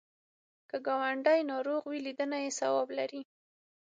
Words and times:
که 0.69 0.77
ګاونډی 0.87 1.39
ناروغ 1.51 1.81
وي، 1.87 1.99
لیدنه 2.07 2.37
یې 2.43 2.51
ثواب 2.59 2.87
لري 2.97 3.21